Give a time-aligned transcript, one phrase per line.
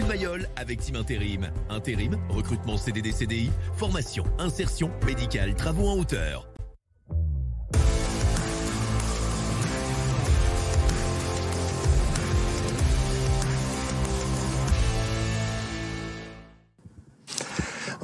[0.00, 1.50] Mayol avec Team Intérim.
[1.68, 6.51] Intérim, recrutement CDD-CDI, formation, insertion, médicale, travaux en hauteur.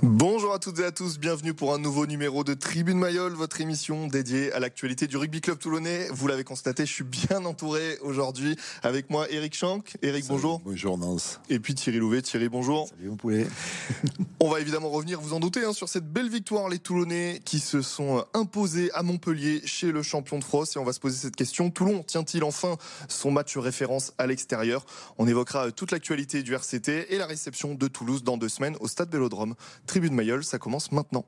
[0.03, 3.61] Bonjour à toutes et à tous, bienvenue pour un nouveau numéro de Tribune Mayol, votre
[3.61, 6.07] émission dédiée à l'actualité du rugby club toulonnais.
[6.13, 9.96] Vous l'avez constaté, je suis bien entouré aujourd'hui avec moi Eric Schank.
[10.03, 10.61] Eric, bonjour.
[10.64, 11.41] Bonjour Nance.
[11.50, 12.22] Et puis Thierry Louvet.
[12.22, 12.89] Thierry, bonjour.
[12.89, 13.49] Salut mon poulet.
[14.41, 17.58] On va évidemment revenir, vous en doutez, hein, sur cette belle victoire, les Toulonnais qui
[17.58, 20.77] se sont imposés à Montpellier chez le champion de France.
[20.77, 21.71] Et on va se poser cette question.
[21.71, 22.77] Toulon tient-il enfin
[23.08, 24.86] son match référence à l'extérieur?
[25.19, 28.86] On évoquera toute l'actualité du RCT et la réception de Toulouse dans deux semaines au
[28.86, 29.57] stade Vélodrome.
[29.89, 31.25] Tribune Mayol, ça commence maintenant.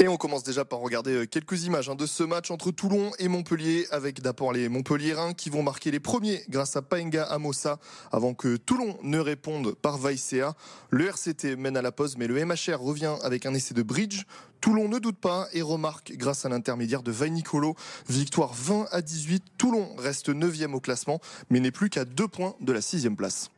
[0.00, 3.10] Et on commence déjà par regarder euh, quelques images hein, de ce match entre Toulon
[3.18, 7.80] et Montpellier, avec d'abord les Montpelliérains qui vont marquer les premiers grâce à Paenga Amosa,
[8.12, 10.54] avant que Toulon ne réponde par Vaicea.
[10.90, 14.22] Le RCT mène à la pause, mais le MHR revient avec un essai de bridge.
[14.60, 17.74] Toulon ne doute pas et remarque grâce à l'intermédiaire de Vainicolo.
[18.08, 19.42] Victoire 20 à 18.
[19.58, 23.50] Toulon reste 9e au classement, mais n'est plus qu'à deux points de la sixième place.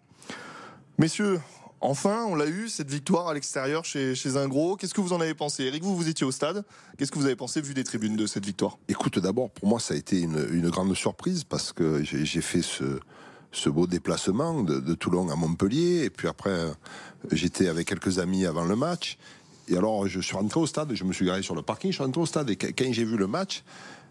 [0.97, 1.39] Messieurs,
[1.83, 4.77] Enfin, on l'a eu, cette victoire à l'extérieur chez, chez un gros.
[4.77, 5.65] Qu'est-ce que vous en avez pensé?
[5.65, 6.63] Eric, vous, vous étiez au stade.
[6.99, 8.79] Qu'est-ce que vous avez pensé vu des tribunes de cette victoire?
[8.89, 13.01] Écoute, d'abord, pour moi, ça a été une, grande surprise parce que j'ai fait ce,
[13.51, 16.05] ce beau déplacement de, de, Toulon à Montpellier.
[16.05, 16.67] Et puis après,
[17.33, 19.17] j'étais avec quelques amis avant le match.
[19.69, 21.97] Et alors, je suis rentré au stade, je me suis garé sur le parking, je
[21.97, 22.51] suis rentré au stade.
[22.51, 23.63] Et quand j'ai vu le match,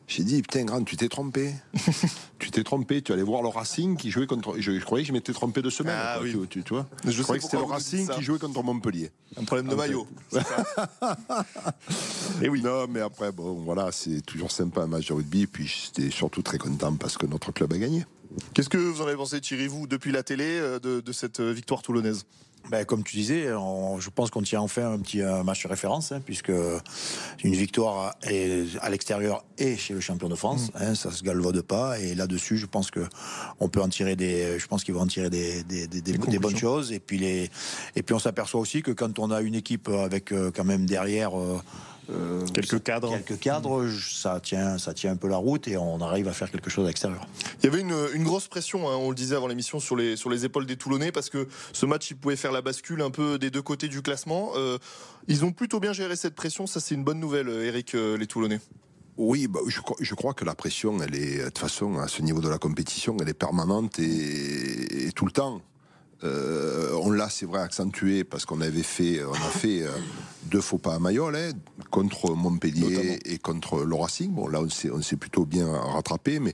[0.09, 1.53] j'ai dit, putain, grand, tu t'es trompé.
[2.39, 3.03] tu t'es trompé.
[3.03, 4.55] Tu allais voir le Racing qui jouait contre.
[4.57, 5.95] Je, je croyais que je m'étais trompé de semaine.
[5.95, 6.35] Ah, oui.
[6.49, 9.11] tu, tu, vois Je, croyais que c'était le Racing qui jouait contre Montpellier.
[9.37, 10.07] Un problème de maillot.
[12.41, 12.63] Et oui.
[12.63, 15.45] Non, mais après, bon, voilà, c'est toujours sympa un match de rugby.
[15.45, 18.03] Puis j'étais surtout très content parce que notre club a gagné.
[18.55, 21.83] Qu'est-ce que vous en avez pensé, Thierry, vous, depuis la télé, de, de cette victoire
[21.83, 22.25] toulonnaise?
[22.69, 26.11] Ben, comme tu disais, on, je pense qu'on tient enfin un petit match de référence,
[26.11, 26.51] hein, puisque
[27.43, 30.77] une victoire est à l'extérieur et chez le champion de France, mmh.
[30.81, 31.99] hein, ça se galvaude pas.
[31.99, 33.01] Et là-dessus, je pense que
[33.59, 36.17] on peut en tirer des, je pense qu'ils vont en tirer des, des, des, des,
[36.17, 36.91] des bonnes choses.
[36.91, 37.49] Et puis les,
[37.95, 40.85] et puis on s'aperçoit aussi que quand on a une équipe avec euh, quand même
[40.85, 41.37] derrière.
[41.37, 41.59] Euh,
[42.11, 43.09] euh, quelques cadres.
[43.09, 46.49] Quelques cadres, ça tient, ça tient un peu la route et on arrive à faire
[46.51, 47.27] quelque chose à l'extérieur.
[47.61, 50.15] Il y avait une, une grosse pression, hein, on le disait avant l'émission, sur les,
[50.15, 53.11] sur les épaules des Toulonnais parce que ce match, il pouvait faire la bascule un
[53.11, 54.51] peu des deux côtés du classement.
[54.55, 54.77] Euh,
[55.27, 58.27] ils ont plutôt bien géré cette pression, ça c'est une bonne nouvelle, Eric, euh, les
[58.27, 58.59] Toulonnais.
[59.17, 62.21] Oui, bah, je, je, crois que la pression, elle est, de toute façon, à ce
[62.21, 65.61] niveau de la compétition, elle est permanente et, et tout le temps.
[66.23, 69.89] Euh, on l'a, c'est vrai, accentué parce qu'on avait fait, on a fait euh,
[70.45, 71.51] deux faux pas à Mayol, hein,
[71.91, 73.15] contre Montpellier Notamment.
[73.25, 74.31] et contre le Racing.
[74.31, 76.53] Bon, là, on s'est, plutôt bien rattrapé, mais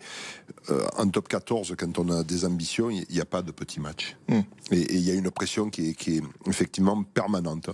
[0.70, 3.80] euh, en top 14, quand on a des ambitions, il n'y a pas de petit
[3.80, 4.16] match.
[4.28, 4.40] Mm.
[4.72, 7.70] Et il y a une pression qui est, qui est effectivement permanente.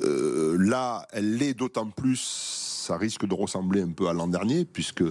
[0.00, 5.04] Là, elle l'est d'autant plus ça risque de ressembler un peu à l'an dernier, puisque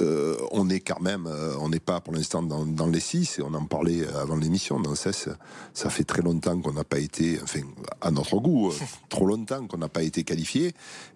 [0.00, 3.38] euh, on est quand même, euh, on n'est pas pour l'instant dans, dans, les six,
[3.38, 5.28] et on en parlait avant l'émission, dans CES,
[5.74, 7.60] ça fait très longtemps qu'on n'a pas été, enfin,
[8.00, 8.72] à notre goût,
[9.08, 10.72] trop longtemps qu'on n'a pas été qualifié,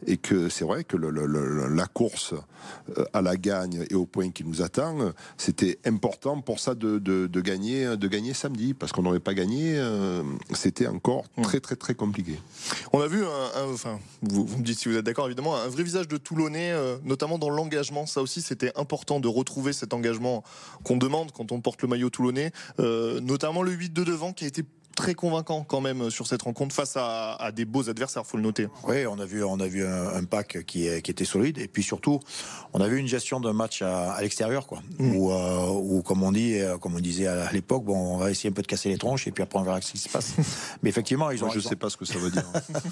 [0.07, 2.35] et que c'est vrai que le, le, la course
[2.99, 6.99] euh, à la gagne et au point qui nous attend, c'était important pour ça de,
[6.99, 10.23] de, de, gagner, de gagner samedi, parce qu'on n'aurait pas gagné, euh,
[10.53, 12.39] c'était encore très très très compliqué.
[12.93, 15.57] On a vu, un, un, enfin, vous, vous, me dites si vous êtes d'accord évidemment,
[15.57, 18.07] un vrai visage de Toulonnais, euh, notamment dans l'engagement.
[18.07, 20.43] Ça aussi, c'était important de retrouver cet engagement
[20.83, 24.45] qu'on demande quand on porte le maillot toulonnais, euh, notamment le 8 de devant qui
[24.45, 28.27] a été très convaincant quand même sur cette rencontre face à, à des beaux adversaires,
[28.27, 28.69] faut le noter.
[28.87, 31.59] Oui, on a vu, on a vu un, un pack qui, est, qui était solide
[31.59, 32.21] et puis surtout,
[32.73, 34.83] on a vu une gestion d'un match à, à l'extérieur, quoi.
[34.99, 35.17] Mm.
[35.17, 38.51] Où, euh, où, comme on dit, comme on disait à l'époque, bon, on va essayer
[38.51, 40.35] un peu de casser les tronches et puis après on verra ce qui se passe.
[40.83, 41.47] mais effectivement, ils ont.
[41.47, 41.79] Moi, je ils sais ont...
[41.79, 42.45] pas ce que ça veut dire.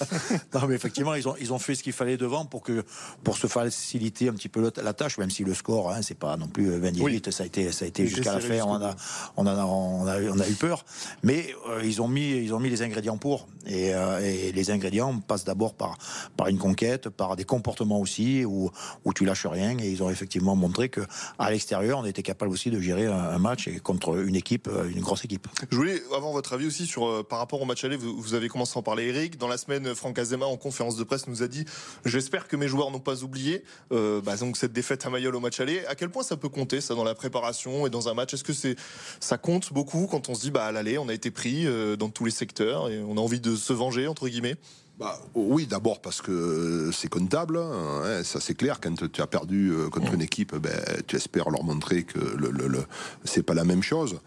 [0.55, 2.85] non, mais effectivement, ils ont, ils ont fait ce qu'il fallait devant pour que,
[3.25, 6.37] pour se faciliter un petit peu la tâche, même si le score, hein, c'est pas
[6.37, 7.23] non plus 28, oui.
[7.31, 8.95] ça a été, ça a été jusqu'à la fin, on a,
[9.37, 10.85] on a, on a, on a eu peur,
[11.23, 13.49] mais euh, ils ont mis, ils ont mis les ingrédients pour.
[13.67, 15.99] Et, euh, et les ingrédients passent d'abord par,
[16.37, 18.71] par une conquête, par des comportements aussi, où,
[19.05, 19.77] où tu lâches rien.
[19.79, 21.01] Et ils ont effectivement montré que
[21.39, 25.01] à l'extérieur, on était capable aussi de gérer un, match et contre une équipe, une
[25.01, 25.49] grosse équipe.
[25.71, 27.97] Je voulais avoir votre avis aussi sur, euh, par rapport au match aller.
[27.97, 29.39] Vous, avez commencé à en parler, Eric.
[29.39, 31.65] Dans la semaine, Franck Azema, en conférence de presse, nous a dit
[32.05, 35.41] J'espère que mes joueurs n'ont pas oublié euh, bah, donc cette défaite à Mayol au
[35.41, 35.85] match aller.
[35.87, 38.35] À quel point ça peut compter, ça, dans la préparation et dans un match?
[38.35, 38.77] Est-ce que c'est,
[39.21, 41.82] ça compte beaucoup quand on se dit bah, À l'aller, on a été pris euh,
[41.99, 44.57] dans tous les secteurs et on a envie de se venger, entre guillemets?
[44.99, 48.79] Bah, Oui, d'abord parce que c'est comptable, hein, ça c'est clair.
[48.81, 52.51] Quand tu as perdu euh, contre une équipe, ben, tu espères leur montrer que le,
[52.51, 52.85] le,
[53.25, 54.21] c'est pas la même chose.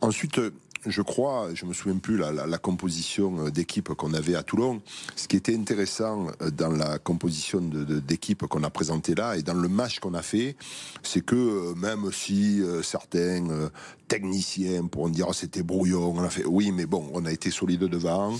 [0.00, 0.40] Ensuite,
[0.86, 4.82] je crois, je me souviens plus la, composition d'équipe qu'on avait à Toulon.
[5.16, 9.68] Ce qui était intéressant dans la composition d'équipe qu'on a présentée là et dans le
[9.68, 10.56] match qu'on a fait,
[11.02, 13.68] c'est que même si euh, certains euh,
[14.08, 17.50] techniciens pourront dire oh, c'était brouillon, on a fait oui, mais bon, on a été
[17.50, 18.36] solide devant,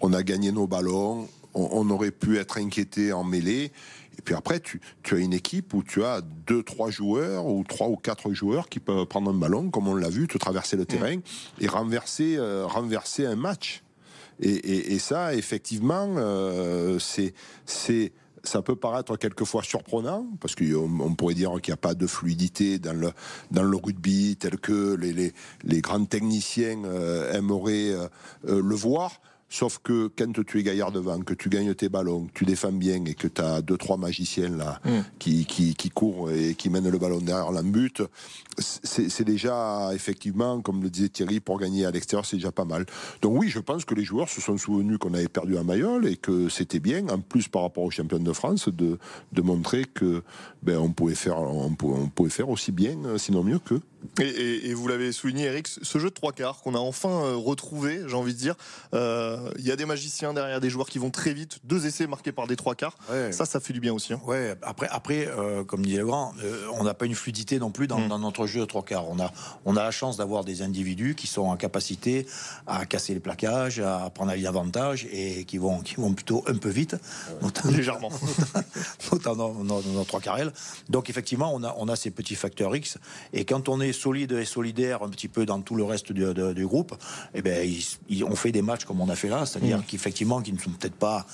[0.00, 3.72] on a gagné nos ballons, on, on aurait pu être inquiété en mêlée.
[4.18, 4.80] Et puis après, tu,
[5.10, 8.80] as une équipe où tu as deux, trois joueurs ou trois ou quatre joueurs qui
[8.80, 11.22] peuvent prendre un ballon, comme on l'a vu, te traverser le terrain mm.
[11.60, 13.82] et renverser, euh, renverser un match.
[14.40, 17.34] Et, ça, effectivement, euh, c'est,
[17.66, 18.12] c'est,
[18.44, 22.78] ça peut paraître quelquefois surprenant, parce qu'on pourrait dire qu'il n'y a pas de fluidité
[22.78, 23.10] dans le,
[23.50, 25.32] dans le rugby tel que les, les,
[25.64, 27.96] les grands techniciens euh, aimeraient
[28.44, 29.20] le voir.
[29.50, 32.72] Sauf que quand tu es gaillard devant, que tu gagnes tes ballons, que tu défends
[32.72, 35.00] bien et que tu as deux, trois magiciens là mm.
[35.18, 38.02] qui, qui, qui, courent et qui mènent le ballon derrière la but,
[38.58, 42.84] c'est déjà effectivement, comme le disait Thierry, pour gagner à l'extérieur, c'est déjà pas mal.
[43.22, 46.06] Donc oui, je pense que les joueurs se sont souvenus qu'on avait perdu à Mayol
[46.06, 48.98] et que c'était bien, en plus par rapport aux champions de France, de,
[49.32, 50.22] de montrer que
[50.62, 53.80] ben, on, pouvait faire, on, pouvait, faire aussi bien, sinon mieux que.
[54.20, 57.36] Et, et, vous l'avez souligné, Eric, ce jeu de trois quarts qu'on a enfin euh,
[57.36, 58.54] retrouvé, j'ai envie de dire.
[58.94, 62.06] Euh, il y a des magiciens derrière, des joueurs qui vont très vite, deux essais
[62.06, 62.96] marqués par des trois quarts.
[63.30, 64.12] Ça, ça fait du bien aussi.
[64.12, 64.20] Hein.
[64.24, 64.54] Ouais.
[64.62, 66.32] Après, après euh, comme disait le grand,
[66.74, 68.08] on n'a pas une fluidité non plus dans, mm.
[68.08, 69.08] dans, notre jeu de trois quarts.
[69.08, 69.32] On a,
[69.64, 72.26] on a la chance d'avoir des individus qui sont en capacité
[72.66, 76.70] à casser les plaquages, à prendre l'avantage et qui vont, qui vont plutôt un peu
[76.70, 76.96] vite,
[77.42, 78.10] notamment, légèrement,
[79.12, 80.52] notamment dans, nos trois carrels.
[80.88, 82.98] Donc effectivement, on a, on a ces petits facteurs X.
[83.32, 86.24] Et quand on est solide et solidaire un petit peu dans tout le reste du,
[86.34, 86.94] du groupe,
[87.34, 87.68] eh ben,
[88.26, 89.84] on fait des matchs comme on a fait là, c'est-à-dire mmh.
[89.86, 91.26] qu'effectivement, qui ne sont peut-être pas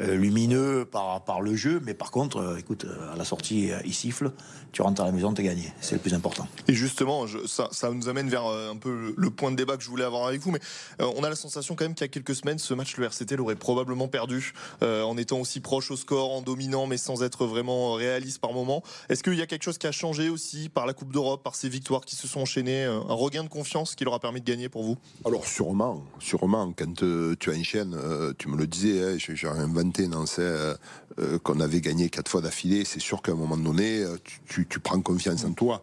[0.00, 3.70] euh, lumineux par, par le jeu, mais par contre, euh, écoute, euh, à la sortie,
[3.84, 4.32] il siffle,
[4.72, 5.70] tu rentres à la maison, tu es gagné.
[5.82, 6.48] C'est le plus important.
[6.66, 9.90] Et justement, ça, ça, nous amène vers un peu le point de débat que je
[9.90, 10.60] voulais avoir avec vous, mais
[10.98, 13.36] on a la sensation quand même qu'il y a quelques semaines, ce match, le RCT
[13.36, 17.92] l'aurait probablement perdu en étant aussi proche au score, en dominant, mais sans être vraiment
[17.92, 18.82] réaliste par moment.
[19.10, 21.54] Est-ce qu'il y a quelque chose qui a changé aussi par la Coupe d'Europe, par
[21.54, 24.46] ces victoires qui se sont enchaînées, un regain de confiance qui leur a permis de
[24.46, 24.96] gagner pour vous?
[25.24, 26.72] Alors sûrement, sûrement.
[26.76, 27.96] Quand tu as une chaîne,
[28.38, 30.08] tu me le disais, hein, j'ai inventé
[30.38, 30.74] euh,
[31.18, 34.16] euh, qu'on avait gagné quatre fois d'affilée, c'est sûr qu'à un moment donné, euh,
[34.46, 35.82] tu, prends confiance en toi.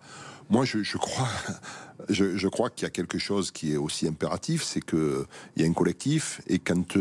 [0.50, 1.28] Moi, je, crois,
[2.10, 5.26] je, crois qu'il y a quelque chose qui est aussi impératif, c'est qu'il
[5.58, 6.98] y a un collectif, et quand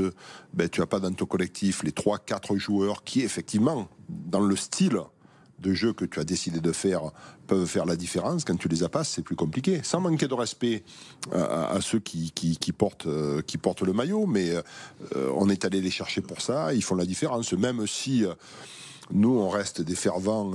[0.53, 4.56] ben, tu n'as pas dans ton collectif les trois, quatre joueurs qui, effectivement, dans le
[4.56, 4.99] style
[5.60, 7.10] de jeu que tu as décidé de faire
[7.46, 8.44] peuvent faire la différence.
[8.44, 9.81] Quand tu les as pas, c'est plus compliqué.
[9.82, 10.84] Sans manquer de respect
[11.32, 15.81] à, ceux qui, qui, portent, euh, qui portent le maillot, mais euh, on est allé
[15.81, 16.72] les chercher pour ça.
[16.75, 18.34] Ils font la différence, même si euh,
[19.10, 20.52] nous, on reste des fervents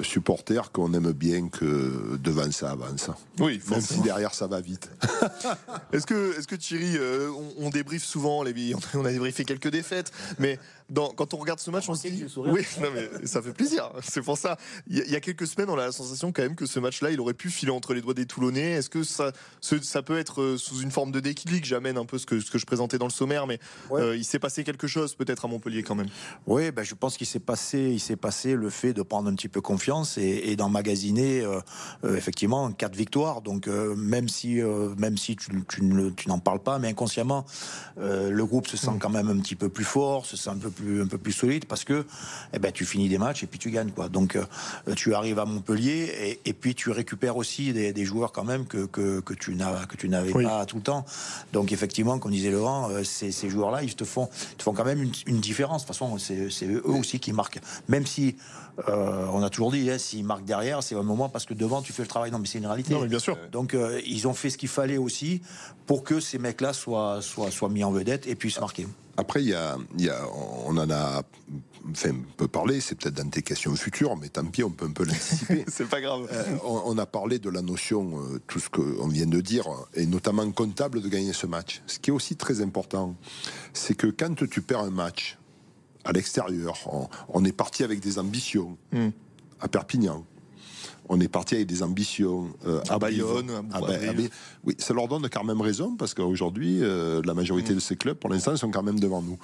[0.00, 3.10] supporters qu'on aime bien que devant ça avance.
[3.38, 4.90] Oui, même si derrière ça va vite.
[5.92, 6.98] est-ce que, est-ce que Thierry,
[7.58, 10.10] on, débriefe souvent, les, on a débriefé quelques défaites,
[10.40, 10.58] mais
[10.92, 12.26] quand on regarde ce match, on se dit.
[12.36, 13.90] Oui, non, mais ça fait plaisir.
[14.02, 14.58] C'est pour ça.
[14.86, 17.20] Il y, a quelques semaines, on a la sensation quand même que ce match-là, il
[17.20, 18.72] aurait pu filer entre les doigts des Toulonnais.
[18.72, 21.64] Est-ce que ça, ça peut être euh, sous une forme de déclic?
[21.64, 23.58] J'amène un peu ce que, ce que je présentais dans le sommaire, mais
[23.92, 26.08] euh, il s'est passé quelque chose peut-être à Montpellier quand même.
[26.46, 29.34] Oui, ben, je pense qu'il s'est passé, il s'est passé le fait de prendre un
[29.34, 31.60] petit peu confiance et, d'emmagasiner euh,
[32.16, 33.40] effectivement quatre victoires.
[33.40, 34.60] Donc même si,
[34.98, 37.44] même si tu, tu n'en parles pas, mais inconsciemment,
[37.96, 38.98] le groupe se sent mm.
[38.98, 41.32] quand même un petit peu plus fort, se sent un peu plus, un peu plus
[41.32, 42.04] solide parce que
[42.52, 43.90] eh ben, tu finis des matchs et puis tu gagnes.
[43.90, 44.08] Quoi.
[44.08, 44.44] Donc euh,
[44.96, 48.66] tu arrives à Montpellier et, et, puis tu récupères aussi des, des joueurs quand même
[48.66, 51.04] que, que, que tu n'avais pas tout le temps.
[51.52, 54.28] Donc effectivement, comme disait Laurent, euh, ces, ces joueurs-là, ils te font,
[54.58, 55.82] te font quand même une, une différence.
[55.82, 57.60] De toute façon, c'est eux aussi qui marquent.
[57.88, 58.36] Même si
[58.88, 61.82] euh, on a toujours dit, hein, s'ils marquent derrière, c'est un moment parce que devant,
[61.82, 62.30] tu fais le travail.
[62.30, 62.94] Non, mais c'est une réalité.
[62.94, 63.36] Non, bien sûr.
[63.52, 65.40] Donc, ils ont fait ce qu'il fallait aussi
[65.86, 68.86] pour que ces mecs-là soient, soient, soient mis en vedette et puissent marquer.
[69.16, 69.76] Après, il y a,
[70.66, 71.22] on en a
[71.90, 74.86] enfin, on peut parler, c'est peut-être dans tes questions futures, mais tant pis, on peut
[74.86, 75.64] un peu l'anticiper.
[75.68, 76.28] c'est pas grave.
[76.32, 80.06] Euh, on, a parlé de la notion, euh, tout ce qu'on vient de dire, et
[80.06, 81.82] notamment comptable de gagner ce match.
[81.86, 83.14] Ce qui est aussi très important,
[83.72, 85.38] c'est que quand tu perds un match
[86.04, 86.76] à l'extérieur,
[87.28, 89.08] on, est parti avec des ambitions hmm.
[89.60, 90.24] à Perpignan
[91.08, 93.80] on est parti avec des ambitions euh, à, Bayonne, à,
[94.64, 97.76] oui, ça leur donne quand même raison parce qu'aujourd'hui, euh, la majorité mm.
[97.76, 99.38] de ces clubs, pour l'instant, sont quand même devant nous.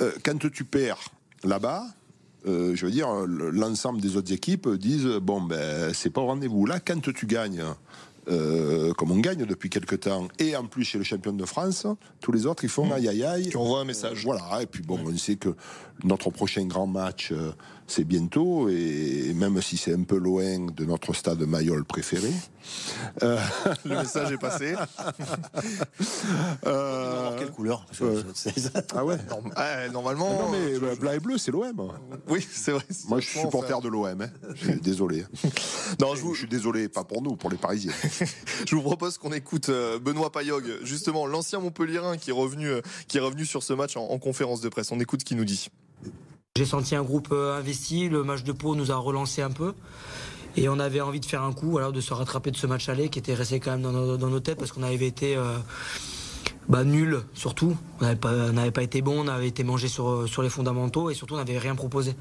[0.00, 1.00] Euh, quand tu perds
[1.42, 1.84] là-bas,
[2.46, 6.66] je veux dire, l'ensemble des autres équipes disent bon ben c'est pas au rendez-vous.
[6.66, 7.64] Là, quand tu gagnes
[8.26, 11.86] comme on gagne depuis quelques temps, et en plus chez le champion de France,
[12.20, 12.92] tous les autres, ils font mmh.
[12.92, 13.48] aïe aïe aïe.
[13.48, 14.24] Tu envoies un message.
[14.24, 15.54] voilà, et puis bon, on sait que
[16.02, 17.32] notre prochain grand match,
[17.86, 22.32] c'est bientôt, et même si c'est un peu loin de notre stade Mayol préféré.
[23.22, 23.38] Euh,
[23.84, 24.74] le message est passé.
[26.66, 27.38] euh...
[27.38, 27.84] Quelle couleur
[28.94, 29.18] Ah ouais
[29.92, 30.30] Normalement.
[30.30, 31.92] Non, mais euh, blanc et bleu, c'est l'OM.
[32.28, 32.84] Oui, c'est vrai.
[33.08, 34.20] Moi, je suis supporter de l'OM.
[34.20, 34.30] Hein.
[34.82, 35.24] désolé.
[36.00, 36.34] non, je, vous...
[36.34, 37.92] je, suis désolé, pas pour nous, pour les Parisiens.
[38.66, 42.68] je vous propose qu'on écoute euh, Benoît Payog, justement, l'ancien Montpellierin qui est revenu,
[43.08, 44.90] qui est revenu sur ce match en, en conférence de presse.
[44.92, 45.68] On écoute ce qu'il nous dit.
[46.56, 49.74] J'ai senti un groupe euh, investi, le match de Pau nous a relancé un peu.
[50.56, 52.88] Et on avait envie de faire un coup, voilà, de se rattraper de ce match
[52.88, 55.58] aller qui était resté quand même dans nos, têtes parce qu'on avait été euh,
[56.68, 57.76] bah, nul surtout.
[58.00, 61.34] On n'avait pas, été bon, on avait été mangé sur, sur les fondamentaux et surtout
[61.34, 62.14] on n'avait rien proposé.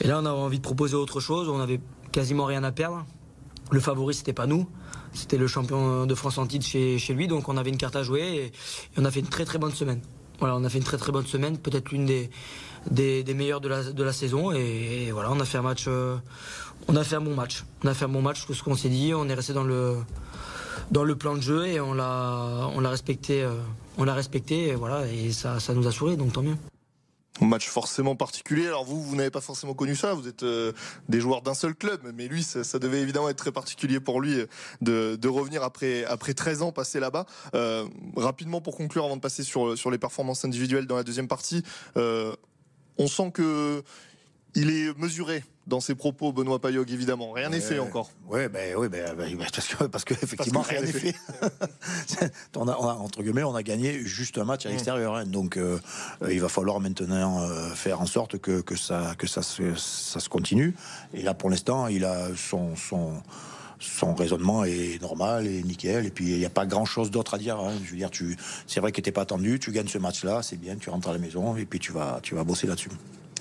[0.00, 1.78] Et là on avait envie de proposer autre chose, on avait
[2.10, 3.06] quasiment rien à perdre.
[3.70, 4.68] Le favori c'était pas nous,
[5.12, 8.02] c'était le champion de France en titre chez, lui, donc on avait une carte à
[8.02, 8.52] jouer et
[8.96, 10.00] on a fait une très très bonne semaine.
[10.38, 14.12] Voilà, on a fait une très très bonne semaine, peut-être l'une des, meilleurs de la,
[14.12, 14.50] saison.
[14.50, 16.16] Et, voilà, on a fait un match, euh,
[16.88, 17.64] on a fait un bon match.
[17.84, 19.12] On a fait un bon match, ce qu'on s'est dit.
[19.14, 23.52] On est resté dans le, plan de jeu et on l'a, on l'a respecté, euh,
[23.98, 24.70] on l'a respecté.
[24.70, 26.56] Et voilà, et ça, ça nous a souri, donc tant mieux
[27.46, 28.66] match forcément particulier.
[28.66, 30.72] Alors vous, vous n'avez pas forcément connu ça, vous êtes euh,
[31.08, 34.36] des joueurs d'un seul club, mais lui, ça, devait évidemment être très particulier pour lui
[34.80, 37.26] de, de revenir après, après 13 ans passés là-bas.
[37.54, 41.62] Euh, rapidement pour conclure, avant de passer sur, les performances individuelles dans la deuxième partie,
[41.96, 42.34] euh,
[42.98, 43.82] on sent que
[44.54, 47.30] il est mesuré dans ses propos, Benoît Payog, évidemment.
[47.32, 48.10] Rien n'est fait encore.
[48.28, 51.14] Oui, ben, oui ben, ben, parce que, parce que effectivement, rien n'est fait.
[52.56, 54.72] on, a, entre guillemets, on a gagné juste un match à mmh.
[54.72, 55.14] l'extérieur.
[55.14, 55.26] Hein.
[55.26, 55.78] donc, euh,
[56.28, 60.18] il va falloir maintenant euh, faire en sorte que, que, ça, que ça, se, ça
[60.18, 60.74] se continue.
[61.14, 63.12] Et là, pour l'instant, il a son, son
[63.82, 66.06] son raisonnement est normal et nickel.
[66.06, 67.58] Et puis il n'y a pas grand chose d'autre à dire.
[67.58, 67.72] Hein.
[67.84, 70.56] Je veux dire, tu, c'est vrai que t'es pas attendu, tu gagnes ce match-là, c'est
[70.56, 72.90] bien, tu rentres à la maison et puis tu vas, tu vas bosser là-dessus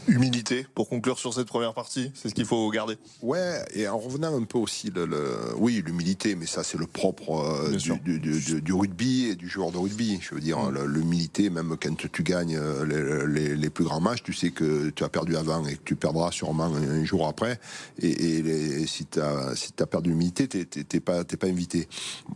[0.08, 3.98] humilité pour conclure sur cette première partie C'est ce qu'il faut garder Ouais, et en
[3.98, 9.26] revenant un peu aussi, le, oui, l'humilité, mais ça c'est le propre euh, du, rugby
[9.26, 10.20] et du joueur de rugby.
[10.22, 10.86] Je veux dire, mm.
[10.86, 15.10] l'humilité, même quand tu gagnes euh, les, plus grands matchs, tu sais que tu as
[15.10, 17.60] perdu avant et que tu perdras sûrement un, jour après.
[18.02, 21.88] Et, si tu as, si as perdu l'humilité, t'es pas, pas invité.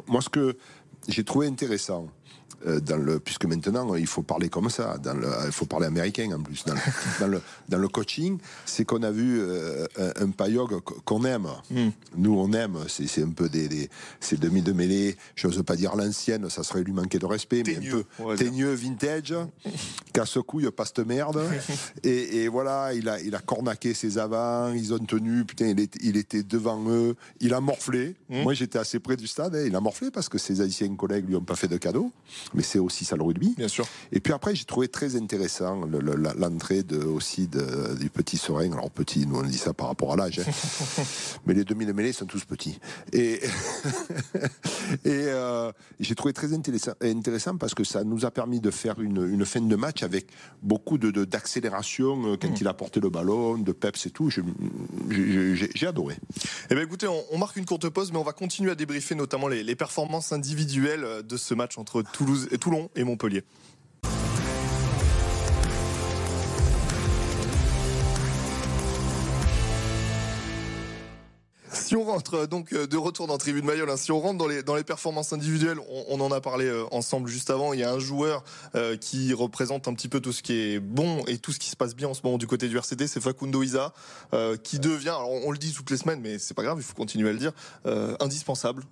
[0.08, 0.58] Moi, ce que
[1.08, 2.08] j'ai trouvé intéressant,
[2.82, 6.30] dans le, puisque maintenant il faut parler comme ça, dans le, il faut parler américain
[6.32, 6.64] en plus.
[6.66, 6.80] Dans le,
[7.20, 11.48] dans le, dans le coaching, c'est qu'on a vu euh, un, payog qu'on aime.
[11.70, 11.90] Hmm.
[12.18, 15.16] Nous on aime, c'est un peu des, des c'est demi de mêlée.
[15.36, 19.34] J'ose pas dire l'ancienne, ça serait lui manquer de respect, mais un peu teigneux, vintage,
[20.14, 21.42] casse couille, passe de merde.
[22.04, 25.80] et, et, voilà, il a, il a cornaqué ses avants, ils ont tenu, putain, il,
[25.80, 28.16] était, il était devant eux, il a morflé.
[28.30, 28.44] Hmm.
[28.44, 29.64] Moi j'étais assez près du stade, hein.
[29.66, 32.12] il a morflé parce que ses haïtiens collègues lui ont pas fait de cadeau
[32.54, 33.54] mais c'est aussi ça le rugby.
[33.58, 33.88] Bien sûr.
[34.12, 35.82] Et puis après, j'ai trouvé très intéressant
[36.38, 38.72] l'entrée de, aussi de, du petit Serein.
[38.72, 40.52] Alors petit, nous on dit ça par rapport à l'âge, hein.
[41.46, 42.80] mais les 2000 mêlés sont tous petits.
[43.14, 43.42] Et,
[45.06, 49.00] et euh, j'ai trouvé très intéressant, intéressant parce que ça nous a permis de faire
[49.00, 50.28] une, une fin de match avec
[50.62, 52.58] beaucoup de d'accélération euh, quand mm.
[52.62, 54.30] il a porté le ballon, de peps et tout.
[54.30, 56.18] J'ai adoré.
[56.70, 59.16] Eh bien écoutez, on, on, marque une courte pause, mais on va continuer à débriefer
[59.16, 63.44] notamment les, les performances individuelles de ce match entre Toulouse Toulon et Montpellier.
[71.86, 74.38] Si on rentre euh, donc euh, de retour dans Tribune Mayol, hein, si on rentre
[74.38, 75.78] dans les, performances individuelles,
[76.10, 77.74] on, en a parlé euh, ensemble juste avant.
[77.74, 78.44] Il y a un joueur
[79.00, 81.76] qui représente un petit peu tout ce qui est bon et tout ce qui se
[81.76, 83.94] passe bien en ce moment du côté du RCD, c'est Facundo Isa,
[84.64, 85.16] qui devient,
[85.46, 87.40] on, le dit toutes les semaines, mais c'est pas grave, il faut continuer à le
[87.40, 87.52] dire,
[88.20, 88.84] indispensable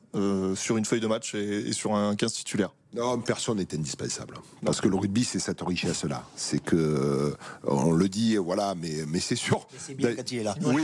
[0.56, 2.74] sur une feuille de match et, et sur un 15 titulaire.
[2.96, 4.36] Non, personne n'est indispensable.
[4.64, 6.24] Parce que le rugby, c'est cette richesse-là.
[6.36, 9.68] C'est que, on le dit, voilà, mais, mais c'est sûr.
[9.78, 10.56] C'est bien quand il est là.
[10.62, 10.84] Oui,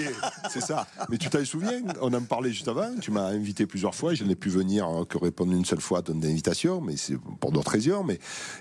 [0.50, 0.88] c'est ça.
[1.10, 2.96] Mais tu t'en souviens, on en parlait juste avant.
[3.00, 4.16] Tu m'as invité plusieurs fois.
[4.16, 7.52] Je n'ai pu venir que répondre une seule fois à ton invitation, mais c'est pour
[7.52, 8.04] d'autres raisons.
[8.04, 8.20] Mais,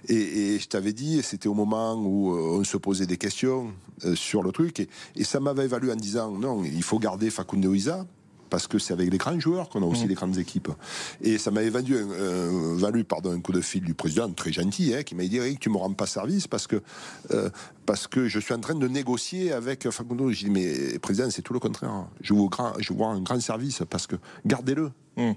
[0.09, 3.73] et, je t'avais dit, c'était au moment où euh, on se posait des questions
[4.05, 4.81] euh, sur le truc.
[4.81, 8.07] Et, et ça m'avait évalué en disant, non, il faut garder Facundo Isa
[8.49, 10.09] parce que c'est avec les grands joueurs qu'on a aussi mmh.
[10.09, 10.71] les grandes équipes.
[11.21, 14.95] Et ça m'avait valu, euh, valu pardon, un coup de fil du président, très gentil,
[14.95, 16.81] hein, qui m'a dit Eric, tu me rends pas service parce que,
[17.33, 17.50] euh,
[17.87, 20.31] parce que je suis en train de négocier avec Facundo.
[20.31, 22.07] J'ai dit Mais président, c'est tout le contraire.
[22.21, 24.90] Je vous, je vois un grand service parce que gardez-le.
[25.17, 25.33] Mmh.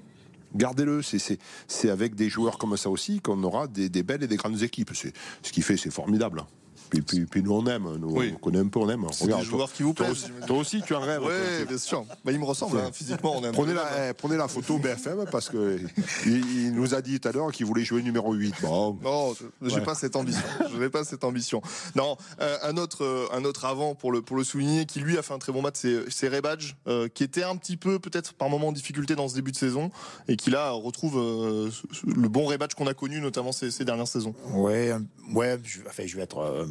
[0.53, 4.35] Gardez-le, c'est avec des joueurs comme ça aussi qu'on aura des, des, belles et des
[4.35, 4.91] grandes équipes.
[4.93, 6.43] Ce qui fait, c'est formidable.
[6.91, 7.87] Puis, puis, puis nous, on aime.
[7.99, 8.33] Nous, Oui.
[8.35, 9.05] on connaît un peu, on aime.
[9.13, 10.45] C'est des joueurs qui vous toi, plaisent, aussi, j'imagine.
[10.47, 11.21] toi aussi, tu en rêves.
[11.21, 11.31] toi.
[11.31, 12.05] Oui, bien sûr.
[12.25, 13.37] Bah, il me ressemble, hein, physiquement.
[13.37, 15.79] On Prenez la, eh, prenez la photo BFM parce que
[16.25, 18.55] il, il nous a dit tout à l'heure qu'il voulait jouer numéro 8.
[18.61, 19.81] Bon, Non, je n'ai Ouais.
[19.83, 20.43] pas cette ambition.
[20.71, 21.61] Je n'ai pas cette ambition.
[21.95, 25.17] Non, euh, un autre, euh, un autre avant pour le pour le souligner, qui lui
[25.17, 27.77] a fait un très bon match, c'est c'est Ray Badge, euh, qui était un petit
[27.77, 29.91] peu peut-être par moment en difficulté dans ce début de saison
[30.27, 31.69] et qui là retrouve euh,
[32.05, 34.35] le bon Ray Badge qu'on a connu notamment ces, ces dernières saisons.
[34.53, 34.91] Ouais,
[35.33, 36.65] ouais, je, enfin, je vais être euh,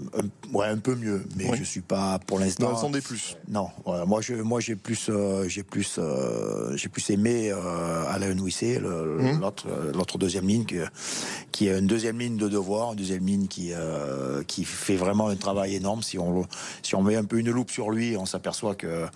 [0.53, 1.57] ouais, un peu mieux, mais Oui.
[1.59, 2.77] je suis pas pour l'instant.
[2.77, 3.37] sens des plus.
[3.49, 8.05] Non, voilà, moi je, moi j'ai plus, euh, j'ai plus, euh, j'ai plus aimé euh,
[8.09, 9.41] Alain Nouissé, le- Mhm.
[9.41, 10.87] l'autre, euh, l'autre deuxième ligne, que-
[11.53, 15.29] qui est une deuxième ligne de devoir, une deuxième ligne qui, euh, qui fait vraiment
[15.29, 16.03] un travail énorme.
[16.03, 16.47] Si on,
[16.83, 19.07] si on met un peu une loupe sur lui, on s'aperçoit que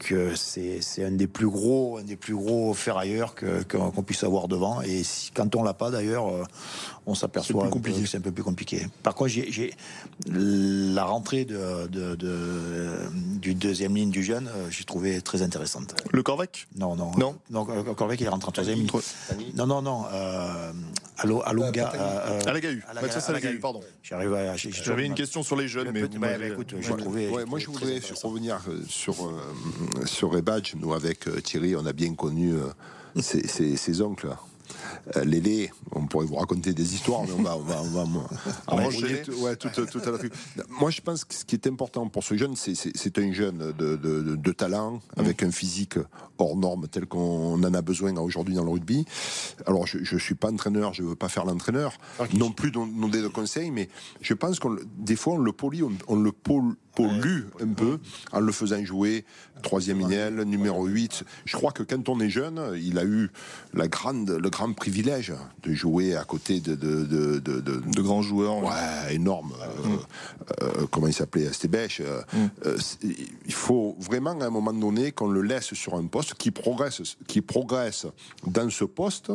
[0.00, 4.02] que c'est c'est un des plus gros, un des plus gros ferrailleurs que que- qu'on
[4.02, 4.80] puisse avoir devant.
[4.82, 6.42] Et si, quand on l'a pas d'ailleurs, euh,
[7.06, 8.86] on s'aperçoit que c'est un peu plus compliqué.
[9.02, 9.74] Par contre, j'ai j'ai-
[10.26, 12.90] la rentrée de, de- de-
[13.40, 15.94] du deuxième ligne du jeune, euh, j'ai trouvé très intéressante.
[16.10, 16.66] Le Corvec?
[16.76, 17.36] Non, non, Non.
[17.50, 17.64] non.
[17.94, 18.88] Corvec, il rentre en troisième ligne.
[19.54, 20.04] Non, non, non.
[20.12, 20.72] Euh,
[21.18, 21.92] Allo, Alonga.
[21.94, 22.82] euh, Alagahu,
[23.40, 23.58] Gahu.
[23.60, 23.80] pardon.
[24.02, 24.56] J'arrive à.
[24.56, 27.28] j'ai- j'ai J'avais toujours- une question sur les jeunes, Le mais écoute, j'ai trouvé.
[27.28, 28.28] Ouais, moi, je intéressant.
[28.28, 29.32] revenir euh, sur, euh,
[30.04, 30.74] sur Rebadge.
[30.76, 32.68] Nous, avec euh, Thierry, on a bien connu euh,
[33.20, 34.28] ses, ses- ses oncles.
[35.16, 38.04] Euh, Lélé, on pourrait vous raconter des histoires, mais on va, on va, on va,
[38.68, 39.22] on enchaîner.
[39.22, 40.20] tout- ouais, tout, tout à l'heure.
[40.68, 43.96] Moi, je pense que ce qui est important pour ce jeune, c'est- un jeune de,
[43.96, 45.96] de- talent, avec un physique
[46.38, 49.04] hors norme, tel qu'on en a besoin aujourd'hui dans le rugby.
[49.66, 51.92] Alors, je ne suis pas entraîneur, je ne veux pas faire l'entraîneur,
[52.34, 53.88] non plus don- demander de conseils, mais
[54.20, 57.68] je pense qu'on le- des fois, on le polie, on, on le pol- pollue un
[57.72, 57.98] peu
[58.32, 59.24] en le faisant jouer
[59.62, 61.22] troisième lignel, numéro 8.
[61.44, 63.30] Je crois que quand on est jeune, il a eu
[63.74, 64.89] la grande, le grand privilège
[65.62, 68.62] de jouer à côté de, de, de, de- de- De grands joueurs.
[68.62, 69.52] Ouais, énorme.
[69.60, 69.96] Euh,
[70.62, 71.48] euh, comment il s'appelait.
[72.00, 72.22] Euh,
[72.66, 72.98] euh, c'est-
[73.46, 77.02] il faut vraiment à un moment donné qu'on le laisse sur un poste qui progresse,
[77.26, 78.06] qui progresse
[78.46, 79.32] dans ce poste.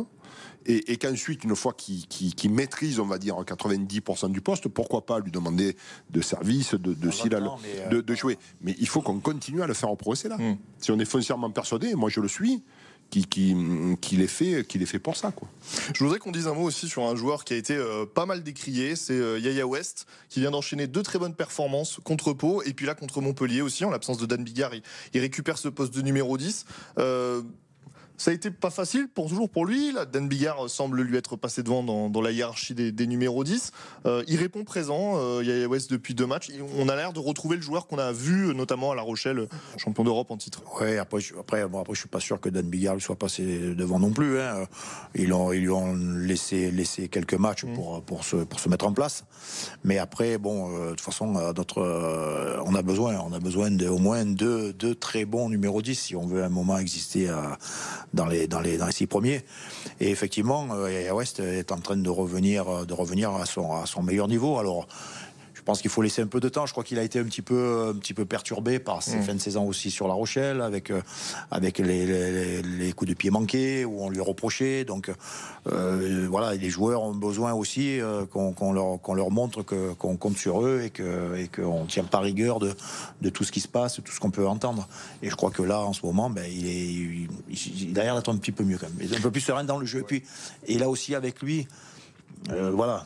[0.68, 5.20] Et, et qu'ensuite, une fois qu'il maîtrise, on va dire, 90% du poste, pourquoi pas
[5.20, 5.76] lui demander
[6.10, 8.36] de service, de, de, s'il a le- temps, mais, euh, de, de jouer.
[8.62, 10.36] Mais il faut qu'on continue à le faire progresser là.
[10.36, 10.56] Mm.
[10.80, 12.64] Si on est foncièrement persuadé, et moi je le suis,
[13.10, 15.32] qu'il- qu'il est, fait- qu'il est fait pour ça.
[15.94, 18.26] Je voudrais qu'on dise un mot aussi sur un joueur qui a été euh, pas
[18.26, 22.62] mal décrié, c'est euh, Yaya West, qui vient d'enchaîner deux très bonnes performances contre Pau,
[22.62, 24.72] et puis là contre Montpellier aussi, en l'absence de Dan Bigard,
[25.12, 26.66] il, récupère ce poste de numéro 10.
[26.98, 27.42] Euh,
[28.16, 29.92] ça a été pas facile pour toujours pour lui.
[29.92, 33.44] Là, Dan Bigard semble lui être passé devant dans, dans la hiérarchie des, des numéros
[33.44, 33.72] 10.
[34.06, 36.50] Euh, il répond présent, euh, Yaya West, depuis deux matchs.
[36.78, 40.04] On a l'air de retrouver le joueur qu'on a vu, notamment à La Rochelle, champion
[40.04, 40.62] d'Europe en titre.
[40.80, 43.16] Ouais, après, je, après, bon, après, je suis pas sûr que Dan Bigard lui soit
[43.16, 44.40] passé devant non plus.
[44.40, 44.66] Hein.
[45.14, 47.74] Ils, ont, ils lui ont laissé, laissé quelques matchs Mm.
[47.74, 49.24] pour, pour, se, pour se mettre en place.
[49.84, 53.38] Mais après, bon, euh, de toute façon, euh, notre, euh, on a besoin, on a
[53.38, 56.50] besoin de au moins deux, deux très bons numéros 10 si on veut à un
[56.50, 57.34] moment exister euh,
[58.14, 59.42] dans, les, dans, les, dans les six premiers.
[60.00, 63.86] Et effectivement, euh, Yaya West est en train de revenir, de revenir à, son, à
[63.86, 64.58] son meilleur niveau.
[64.58, 64.88] Alors,
[65.66, 66.64] pense qu'il faut laisser un peu de temps.
[66.64, 69.34] Je crois qu'il a été un petit peu, un petit peu perturbé par ses fins
[69.34, 71.02] de saison aussi sur La Rochelle, avec, euh,
[71.50, 74.84] avec les, les- les coups de pied manqués, où on lui reprochait.
[74.84, 75.10] Donc
[75.72, 80.82] euh, voilà, les joueurs ont besoin aussi euh, qu'on leur, montre qu'on compte sur eux
[80.84, 81.50] et qu'on et
[81.82, 82.72] ne tient pas rigueur de,
[83.20, 84.86] de tout ce qui se passe, tout ce qu'on peut entendre.
[85.22, 88.04] Et je crois que là, en ce moment, ben, il, est, il, il- il a
[88.04, 88.98] l'air d'être un petit peu mieux quand même.
[89.00, 89.98] Il est un peu plus serein dans le jeu.
[90.00, 90.22] Et puis,
[90.68, 91.66] et là aussi, avec lui,
[92.52, 93.04] euh, voilà.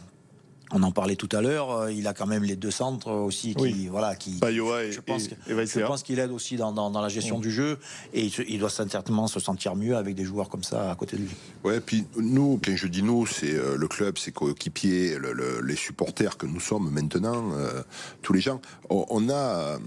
[0.72, 1.70] On en parlait tout à l'heure.
[1.72, 3.88] euh, Il a quand même les deux centres aussi qui, Oui.
[3.90, 4.38] voilà, qui.
[4.38, 7.78] Bayoa et, je pense, qu'il aide aussi dans, dans- dans la gestion du jeu
[8.12, 10.94] et il, se- il doit certainement se sentir mieux avec des joueurs comme ça à
[10.94, 11.30] côté de lui.
[11.64, 15.61] Ouais, puis nous, quand je dis nous, c'est euh, le club, ses coéquipiers, le- le-
[15.61, 17.83] les supporters que nous sommes maintenant, euh,
[18.22, 18.61] tous les gens.
[18.90, 19.78] On, on a,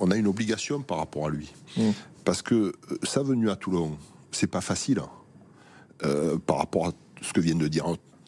[0.00, 1.52] on a une obligation par rapport à lui.
[1.78, 1.90] Mm.
[2.24, 2.72] Parce que
[3.04, 3.96] sa venue à Toulon,
[4.32, 5.08] c'est pas facile hein.
[6.04, 7.86] Euh, par rapport à ce que vient de dire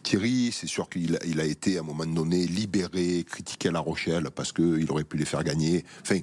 [0.09, 0.51] Thierry.
[0.53, 3.81] C'est sûr qu'il a, il a été à un moment donné libéré, critiqué à La
[3.81, 5.85] Rochelle parce qu'il aurait pu les faire gagner.
[6.01, 6.21] Enfin,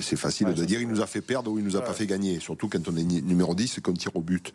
[0.00, 2.06] c'est facile de dire il nous a fait perdre ou il nous a pas fait
[2.06, 4.52] gagner, surtout quand on est numéro 10 et qu'on tire au but.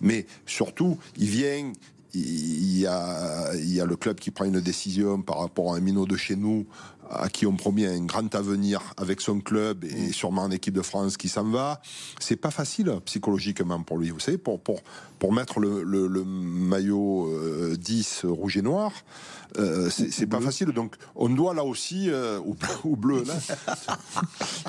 [0.00, 1.72] Mais surtout, il vient,
[2.14, 5.76] il y a, il y a le club qui prend une décision par rapport à
[5.76, 6.66] un minot de chez nous,
[7.10, 10.82] à qui on promet un grand avenir avec son club et sûrement en équipe de
[10.82, 11.80] France qui s'en va.
[12.20, 14.10] C'est pas facile psychologiquement pour lui.
[14.10, 14.80] Vous savez, pour, pour,
[15.18, 18.90] pour mettre le, le- le maillot euh, 10 rouge et noir,
[19.58, 20.68] euh, c'est pas facile.
[20.72, 23.34] Donc on doit là aussi, euh, ou, ou bleu, là,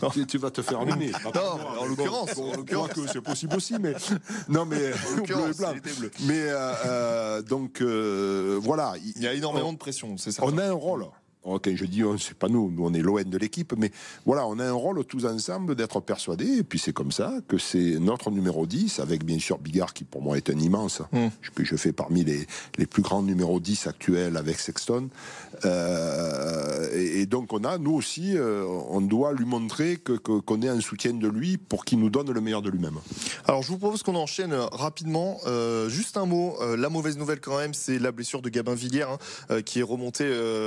[0.14, 1.12] tu, tu vas te faire allumer.
[1.36, 1.42] Non,
[1.80, 3.94] en l'occurrence, Bon, en crois que c'est possible aussi, mais
[4.50, 4.92] non, mais
[5.26, 5.74] bleu et blanc.
[6.00, 6.12] bleu.
[6.22, 10.52] Mais euh, euh, donc euh, voilà, Il y a énormément de pression, c'est certain.
[10.54, 11.06] on a un rôle.
[11.48, 13.92] Quand je dis on, c'est pas nous, nous on est l'ON de l'équipe, mais
[14.26, 17.58] voilà, on a un rôle tous ensemble d'être persuadés, et puis c'est comme ça que
[17.58, 21.28] c'est notre numéro 10, avec bien sûr Bigard qui pour moi est un immense, mm.
[21.56, 25.10] que je fais parmi les, les plus grands numéros 10 actuels avec Sexton.
[25.66, 30.70] Euh, et, donc on a, nous aussi, euh, on doit lui montrer que, qu'on est
[30.70, 32.98] un soutien de lui pour qu'il nous donne le meilleur de lui-même.
[33.48, 35.40] Alors je vous propose qu'on enchaîne rapidement.
[35.46, 39.06] Euh, juste un mot, la mauvaise nouvelle quand même, c'est la blessure de Gabin Villiers,
[39.50, 40.26] hein, qui est remonté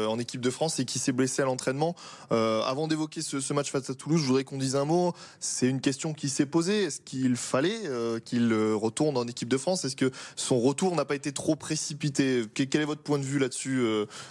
[0.08, 1.94] en équipe de France et qui s'est blessé à l'entraînement.
[2.30, 5.12] avant d'évoquer ce, ce, match face à Toulouse, je voudrais qu'on dise un mot.
[5.40, 6.84] C'est une question qui s'est posée.
[6.84, 7.80] Est-ce qu'il fallait
[8.24, 9.84] qu'il retourne en équipe de France?
[9.84, 12.44] Est-ce que son retour n'a pas été trop précipité?
[12.54, 13.82] Quel est votre point de vue là-dessus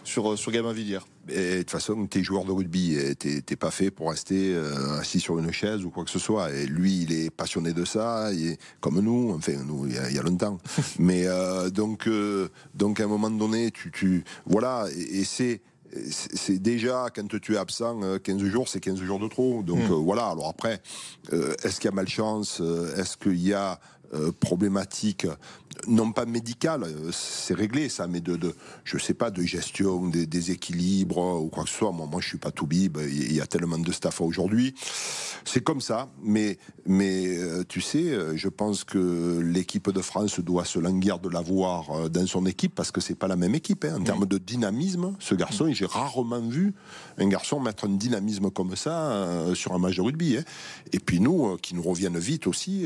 [0.03, 0.99] sur, sur Gabin Villiers?
[1.27, 5.37] De toute façon, t'es joueur de rugby, t'es pas fait pour rester euh, assis sur
[5.37, 6.51] une chaise ou quoi que ce soit.
[6.51, 10.21] Et lui, il est passionné de ça, il comme nous, enfin nous, il y a,
[10.21, 10.59] longtemps.
[10.99, 15.61] Mais euh, donc, euh, donc à un moment donné, tu, tu voilà, et, c'est
[16.09, 19.63] c'est déjà quand tu es absent 15 jours, c'est 15 jours de trop.
[19.63, 19.93] Donc hmm.
[19.93, 20.27] voilà.
[20.27, 20.81] Alors après,
[21.31, 22.61] est-ce qu'il y a malchance
[22.97, 23.79] Est-ce qu'il y a
[24.39, 25.27] problématique
[25.87, 30.07] non pas médical, euh, c'est réglé ça, mais de, de, je sais pas, de gestion,
[30.07, 31.91] des, des équilibres ou quoi que ce soit.
[31.91, 32.97] Moi, moi, je suis pas tout bib.
[32.97, 34.75] Il y a tellement de staff aujourd'hui.
[35.45, 36.09] C'est comme ça.
[36.21, 41.19] Mais, mais euh, tu sais, euh, je pense que l'équipe de France doit se languir
[41.19, 43.85] de l'avoir dans son équipe parce que c'est pas la même équipe.
[43.85, 43.97] Hein.
[43.99, 46.73] En termes de dynamisme, ce garçon, j'ai rarement vu
[47.17, 50.37] un garçon mettre un dynamisme comme ça sur un match de rugby.
[50.37, 50.43] Hein.
[50.91, 52.85] Et puis nous, qui nous reviennent vite aussi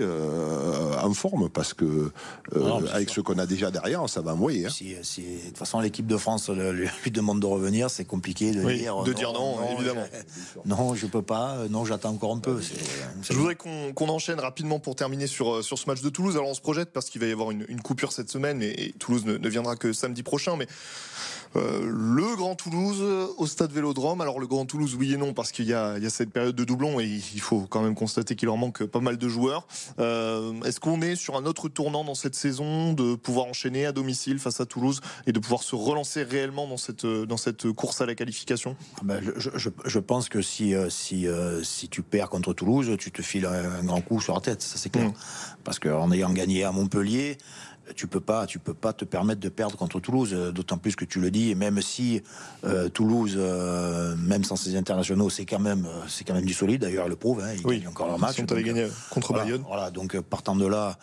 [1.02, 2.12] en forme parce que
[2.91, 4.65] avec ce qu'on a déjà derrière, ça va envoyer.
[4.65, 4.69] Hein.
[4.69, 9.04] Si, de toute façon, l'équipe de France lui, demande de revenir, c'est compliqué de dire.
[9.04, 10.06] De dire non, évidemment.
[10.65, 11.58] non, je peux pas.
[11.69, 12.60] Non, j'attends encore un peu.
[13.22, 16.36] Je voudrais qu'on enchaîne rapidement pour terminer sur, euh, sur ce match de Toulouse.
[16.36, 19.26] Alors, on se projette parce qu'il va y avoir une, coupure cette semaine et, Toulouse
[19.26, 20.56] ne, ne, viendra que samedi prochain.
[20.56, 20.67] Mais
[21.56, 23.02] euh, le Grand Toulouse
[23.38, 24.22] au stade Vélodrome.
[24.22, 27.00] Alors le Grand Toulouse, oui et non, parce qu'il y, a, cette période de doublon
[27.00, 29.68] et il faut quand même constater qu'il leur manque pas mal de joueurs.
[30.00, 33.92] Euh, est-ce qu'on est sur un autre tournant dans cette saison de pouvoir enchaîner à
[33.92, 38.02] domicile face à Toulouse et de pouvoir se relancer réellement dans cette, dans cette course
[38.02, 38.76] à la qualification?
[38.98, 41.28] Ah ben, je, pense que si, euh, si,
[41.63, 44.78] si tu perds contre Toulouse, tu te files un, grand coup sur la tête, ça
[44.78, 45.10] c'est clair.
[45.10, 45.13] Mm.
[45.63, 47.38] Parce qu'en ayant gagné à Montpellier,
[47.96, 50.96] tu peux pas, tu peux pas te permettre de perdre contre Toulouse, euh, d'autant plus
[50.96, 51.52] que tu le dis.
[51.52, 52.22] Et même si
[52.63, 56.82] euh, Toulouse, euh, même sans ses internationaux, c'est quand même, c'est quand même du solide.
[56.82, 57.41] D'ailleurs, le prouve.
[57.41, 58.38] Hein, ils gagnent encore leur match.
[58.38, 59.63] Ils sont allés gagner contre Bayonne.
[59.67, 60.98] Voilà, donc partant de là,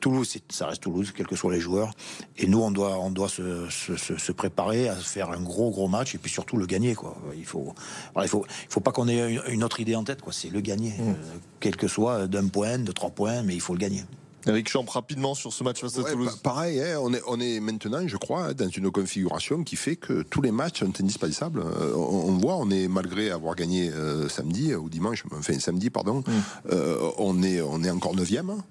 [0.00, 1.92] Toulouse, ça reste Toulouse, quels que soient les joueurs.
[2.36, 5.88] Et nous, on doit, on doit se, se, se, préparer à faire un gros, gros
[5.88, 6.94] match et puis surtout le gagner.
[6.94, 7.16] Quoi.
[7.36, 7.74] Il faut,
[8.20, 10.22] il faut, il faut pas qu'on ait une autre idée en tête.
[10.22, 10.32] Quoi.
[10.32, 11.14] C'est le gagner, mmh.
[11.60, 14.04] quel que soit d'un point, de trois points, mais il faut le gagner.
[14.46, 16.36] Eric Champ, rapidement sur ce match face à Toulouse.
[16.42, 20.22] pareil, hein, on, est, on est maintenant, je crois, dans une configuration qui fait que
[20.22, 21.60] tous les matchs sont indispensables.
[21.60, 26.20] Euh, on, voit, on est malgré avoir gagné euh, samedi ou dimanche, enfin samedi, pardon,
[26.26, 26.32] mm.
[26.72, 28.62] euh, on est on est encore neuvième.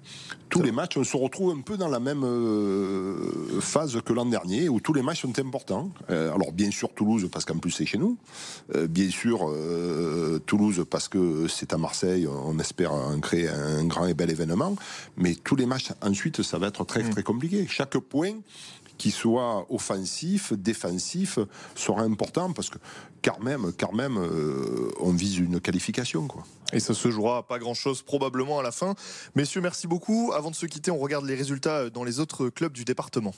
[0.48, 2.24] Tous les matchs, on se retrouve un peu dans la même
[3.60, 5.90] phase que l'an dernier, où tous les matchs sont importants.
[6.08, 8.16] alors bien sûr Toulouse parce qu'en plus c'est chez nous.
[8.88, 9.48] bien sûr
[10.46, 12.26] Toulouse parce que c'est à Marseille.
[12.26, 14.74] On espère en créer un grand et bel événement.
[15.16, 17.66] Mais tous les matchs ensuite, ça va être très très compliqué.
[17.68, 18.34] Chaque point
[18.98, 21.38] qui soit offensif, défensif,
[21.74, 22.76] sera important parce que
[23.24, 26.44] quand même, quand même, euh, on vise une qualification, quoi.
[26.74, 28.94] Et ça se jouera pas grand-chose probablement à la fin.
[29.34, 30.32] Messieurs, merci beaucoup.
[30.34, 33.34] Avant de se quitter, on regarde les résultats dans les autres clubs du département.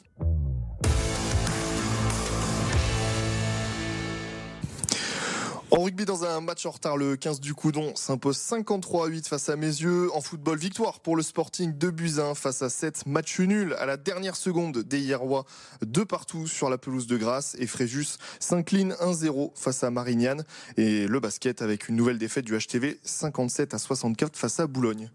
[5.74, 9.26] En rugby, dans un match en retard, le 15 du Coudon s'impose 53 à 8
[9.26, 10.14] face à Mézieux.
[10.14, 13.06] En football, victoire pour le Sporting de Buzyn face à 7.
[13.06, 15.46] Match nul à la dernière seconde des Hierrois,
[15.80, 17.56] de partout sur la pelouse de Grasse.
[17.58, 20.44] Et Fréjus s'incline 1-0 face à Marignane.
[20.76, 25.08] Et le basket avec une nouvelle défaite du HTV 57 à 64 face à Boulogne.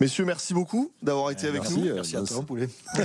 [0.00, 1.92] Messieurs, merci beaucoup d'avoir été avec nous.
[1.94, 2.68] Merci à toi, Poulet.
[2.94, 3.02] Vous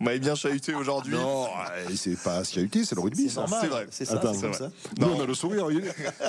[0.00, 1.14] m'avez bien chahuté aujourd'hui.
[1.14, 1.46] Non,
[1.94, 3.30] c'est pas chahuté, c'est le rugby.
[3.30, 3.86] C'est vrai.
[3.90, 4.20] C'est ça.
[4.20, 4.70] ça.
[4.98, 5.68] Nous, on a le sourire.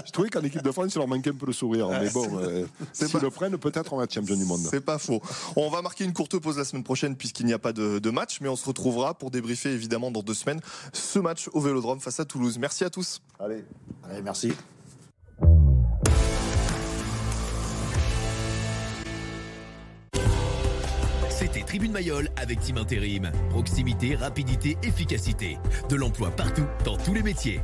[0.06, 1.90] Je trouvais qu'en équipe de France, il leur manquait un peu le sourire.
[1.90, 4.62] Mais bon, euh, s'ils le prennent, peut-être on va être champion du monde.
[4.70, 5.22] C'est pas faux.
[5.56, 8.10] On va marquer une courte pause la semaine prochaine puisqu'il n'y a pas de, de
[8.10, 10.62] match, mais on se retrouvera pour débriefer évidemment dans deux semaines
[10.94, 12.58] ce match au Vélodrome face à Toulouse.
[12.60, 13.22] Merci à tous.
[13.40, 13.64] Allez,
[14.10, 14.52] Allez merci.
[21.30, 23.32] C'était Tribune Mayol avec Team Intérim.
[23.52, 25.60] Proximité, rapidité, efficacité.
[25.88, 27.62] De l'emploi partout, dans tous les métiers.